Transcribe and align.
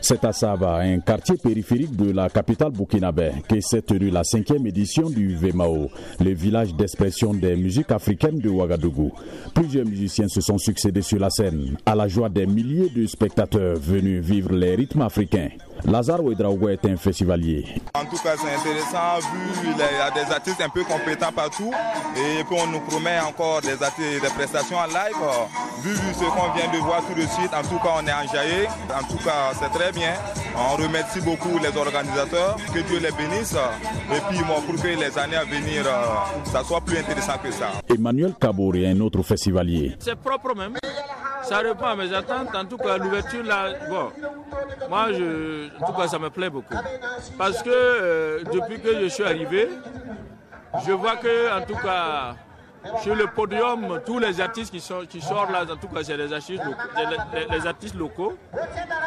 C'est 0.00 0.24
à 0.24 0.32
Saba, 0.32 0.76
un 0.76 1.00
quartier 1.00 1.36
périphérique 1.36 1.94
de 1.94 2.10
la 2.12 2.30
capitale 2.30 2.70
burkinabé, 2.72 3.30
que 3.46 3.60
s'est 3.60 3.82
tenue 3.82 4.08
la 4.08 4.24
cinquième 4.24 4.66
édition 4.66 5.10
du 5.10 5.36
VMAO, 5.36 5.90
le 6.20 6.32
village 6.32 6.74
d'expression 6.74 7.34
des 7.34 7.56
musiques 7.56 7.90
africaines 7.90 8.38
de 8.38 8.48
Ouagadougou. 8.48 9.12
Plusieurs 9.54 9.84
musiciens 9.84 10.28
se 10.28 10.40
sont 10.40 10.56
succédés 10.56 11.02
sur 11.02 11.18
la 11.18 11.28
scène, 11.28 11.76
à 11.84 11.94
la 11.94 12.08
joie 12.08 12.30
des 12.30 12.46
milliers 12.46 12.88
de 12.88 13.04
spectateurs 13.06 13.76
venus 13.76 14.24
vivre 14.24 14.52
les 14.52 14.76
rythmes 14.76 15.02
africains. 15.02 15.50
Lazare 15.84 16.22
Ouedraogo 16.22 16.68
est 16.68 16.84
un 16.84 16.96
festivalier. 16.96 17.64
En 17.94 18.04
tout 18.04 18.16
cas, 18.22 18.34
c'est 18.36 18.54
intéressant 18.54 19.18
vu 19.32 19.70
il 19.70 19.78
y 19.78 19.82
a 19.82 20.10
des 20.10 20.32
artistes 20.32 20.60
un 20.60 20.68
peu 20.68 20.84
compétents 20.84 21.32
partout 21.32 21.72
et 22.16 22.44
puis 22.44 22.56
on 22.60 22.66
nous 22.66 22.80
promet 22.80 23.18
encore 23.20 23.60
des, 23.60 23.82
artistes, 23.82 24.22
des 24.22 24.28
prestations 24.28 24.76
en 24.76 24.86
live. 24.86 25.16
Vu, 25.82 25.94
ce 25.94 26.24
qu'on 26.24 26.52
vient 26.54 26.72
de 26.72 26.78
voir 26.78 27.02
tout 27.06 27.14
de 27.14 27.26
suite, 27.26 27.52
en 27.54 27.62
tout 27.62 27.78
cas, 27.78 27.94
on 28.02 28.06
est 28.06 28.12
enjaillé. 28.12 28.66
En 28.92 29.04
tout 29.06 29.22
cas, 29.22 29.52
c'est 29.54 29.70
très 29.78 29.92
bien. 29.92 30.14
On 30.56 30.82
remercie 30.82 31.20
beaucoup 31.20 31.58
les 31.58 31.76
organisateurs, 31.76 32.56
que 32.74 32.80
Dieu 32.80 32.98
les 32.98 33.12
bénisse 33.12 33.54
et 33.54 34.20
puis 34.28 34.42
pour 34.44 34.82
que 34.82 34.88
les 34.88 35.18
années 35.18 35.36
à 35.36 35.44
venir, 35.44 35.84
ça 36.44 36.64
soit 36.64 36.80
plus 36.80 36.98
intéressant 36.98 37.38
que 37.42 37.50
ça. 37.52 37.68
Emmanuel 37.88 38.34
Kabour 38.40 38.74
est 38.76 38.86
un 38.86 39.00
autre 39.00 39.22
festivalier. 39.22 39.94
C'est 40.00 40.16
propre 40.16 40.54
même. 40.56 40.74
Ça 41.48 41.58
répond 41.60 41.86
à 41.86 41.96
mes 41.96 42.12
attentes. 42.12 42.54
En 42.54 42.64
tout 42.66 42.76
cas, 42.76 42.98
l'ouverture 42.98 43.42
là, 43.42 43.70
bon, 43.88 44.10
moi, 44.90 45.12
je, 45.12 45.68
en 45.82 45.86
tout 45.86 45.92
cas, 45.94 46.06
ça 46.08 46.18
me 46.18 46.28
plaît 46.28 46.50
beaucoup. 46.50 46.74
Parce 47.38 47.62
que 47.62 47.70
euh, 47.70 48.44
depuis 48.52 48.78
que 48.80 49.00
je 49.00 49.06
suis 49.06 49.24
arrivé, 49.24 49.68
je 50.86 50.92
vois 50.92 51.16
que, 51.16 51.58
en 51.58 51.64
tout 51.64 51.76
cas, 51.76 52.36
sur 53.02 53.14
le 53.14 53.26
podium, 53.34 54.00
tous 54.04 54.18
les 54.18 54.40
artistes 54.40 54.70
qui, 54.70 54.80
sont, 54.80 55.06
qui 55.08 55.22
sortent 55.22 55.50
là, 55.50 55.64
en 55.64 55.76
tout 55.76 55.88
cas, 55.88 56.02
c'est 56.02 56.16
les 56.18 57.66
artistes 57.66 57.94
locaux. 57.94 58.34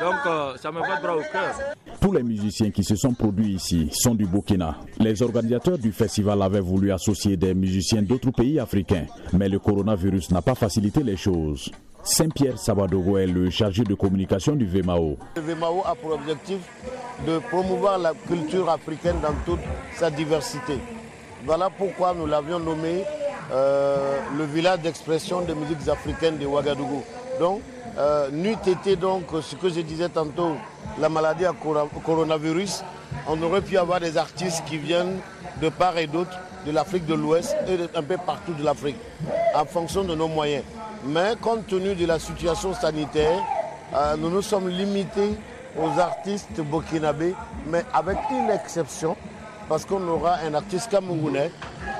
Donc, 0.01 0.15
euh, 0.25 0.53
ça 0.57 0.71
me 0.71 0.79
va 0.79 0.99
droit 0.99 1.13
au 1.17 1.31
cœur. 1.31 1.55
Tous 1.99 2.11
les 2.11 2.23
musiciens 2.23 2.71
qui 2.71 2.83
se 2.83 2.95
sont 2.95 3.13
produits 3.13 3.53
ici 3.53 3.89
sont 3.93 4.15
du 4.15 4.25
Burkina. 4.25 4.77
Les 4.99 5.21
organisateurs 5.21 5.77
du 5.77 5.91
festival 5.91 6.41
avaient 6.41 6.59
voulu 6.59 6.91
associer 6.91 7.37
des 7.37 7.53
musiciens 7.53 8.01
d'autres 8.01 8.31
pays 8.31 8.59
africains, 8.59 9.05
mais 9.33 9.47
le 9.47 9.59
coronavirus 9.59 10.31
n'a 10.31 10.41
pas 10.41 10.55
facilité 10.55 11.03
les 11.03 11.17
choses. 11.17 11.71
Saint-Pierre 12.03 12.57
Sabadogo 12.57 13.17
est 13.17 13.27
le 13.27 13.49
chargé 13.49 13.83
de 13.83 13.93
communication 13.93 14.55
du 14.55 14.65
VMAO. 14.65 15.17
Le 15.35 15.41
VMAO 15.41 15.83
a 15.85 15.95
pour 15.95 16.11
objectif 16.13 16.57
de 17.27 17.39
promouvoir 17.49 17.99
la 17.99 18.13
culture 18.27 18.69
africaine 18.69 19.17
dans 19.21 19.33
toute 19.45 19.59
sa 19.95 20.09
diversité. 20.09 20.79
Voilà 21.45 21.69
pourquoi 21.69 22.13
nous 22.13 22.25
l'avions 22.25 22.59
nommé 22.59 23.03
euh, 23.51 24.17
le 24.37 24.45
village 24.45 24.79
d'expression 24.79 25.41
des 25.41 25.53
musiques 25.53 25.87
africaines 25.87 26.37
de 26.37 26.45
Ouagadougou. 26.45 27.03
Donc, 27.39 27.61
euh, 27.97 28.29
n'eût 28.31 28.57
été 28.65 28.95
donc 28.95 29.25
ce 29.41 29.55
que 29.55 29.69
je 29.69 29.81
disais 29.81 30.09
tantôt, 30.09 30.55
la 30.99 31.09
maladie 31.09 31.45
à 31.45 31.53
coronavirus, 32.03 32.83
on 33.27 33.41
aurait 33.43 33.61
pu 33.61 33.77
avoir 33.77 33.99
des 33.99 34.17
artistes 34.17 34.63
qui 34.65 34.77
viennent 34.77 35.19
de 35.61 35.69
part 35.69 35.97
et 35.97 36.07
d'autre 36.07 36.37
de 36.65 36.71
l'Afrique 36.71 37.05
de 37.05 37.13
l'Ouest 37.13 37.55
et 37.67 37.77
un 37.97 38.03
peu 38.03 38.17
partout 38.17 38.53
de 38.53 38.63
l'Afrique, 38.63 38.97
en 39.53 39.65
fonction 39.65 40.03
de 40.03 40.15
nos 40.15 40.27
moyens. 40.27 40.63
Mais 41.05 41.33
compte 41.41 41.65
tenu 41.67 41.95
de 41.95 42.05
la 42.05 42.19
situation 42.19 42.73
sanitaire, 42.73 43.41
euh, 43.95 44.15
nous 44.17 44.29
nous 44.29 44.41
sommes 44.41 44.69
limités 44.69 45.31
aux 45.77 45.99
artistes 45.99 46.61
burkinabés, 46.61 47.33
mais 47.67 47.83
avec 47.93 48.17
une 48.29 48.49
exception, 48.51 49.15
parce 49.67 49.85
qu'on 49.85 50.05
aura 50.07 50.35
un 50.45 50.53
artiste 50.53 50.89
camerounais 50.91 51.51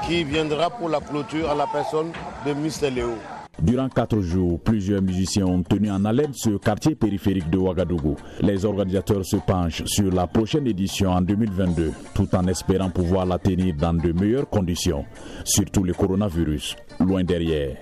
qui 0.06 0.24
viendra 0.24 0.70
pour 0.70 0.90
la 0.90 1.00
clôture 1.00 1.50
à 1.50 1.56
la 1.56 1.66
personne 1.68 2.12
de 2.46 2.54
Miss 2.54 2.82
Léo. 2.82 3.16
Durant 3.62 3.90
quatre 3.90 4.20
jours, 4.22 4.60
plusieurs 4.60 5.02
musiciens 5.02 5.46
ont 5.46 5.62
tenu 5.62 5.92
en 5.92 6.04
haleine 6.06 6.34
ce 6.34 6.58
quartier 6.58 6.96
périphérique 6.96 7.50
de 7.50 7.58
Ouagadougou. 7.58 8.16
Les 8.42 8.66
organisateurs 8.66 9.24
se 9.26 9.38
penchent 9.38 9.84
sur 9.86 10.12
la 10.12 10.26
prochaine 10.26 10.66
édition 10.68 11.12
en 11.12 11.22
2022, 11.22 11.92
tout 12.16 12.28
en 12.36 12.48
espérant 12.48 12.90
pouvoir 12.90 13.26
la 13.26 13.38
tenir 13.38 13.76
dans 13.76 13.94
de 13.94 14.12
meilleures 14.12 14.50
conditions, 14.50 15.06
surtout 15.44 15.84
le 15.84 15.94
coronavirus, 15.94 16.76
loin 17.00 17.24
derrière. 17.24 17.78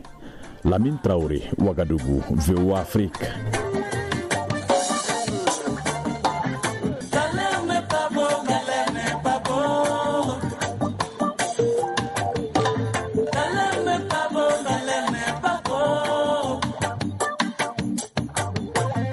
Lamine 0.63 0.97
Traoré, 1.01 1.41
Ouagadougou, 1.57 2.21
VOA 2.29 2.81
Afrique. 2.81 3.68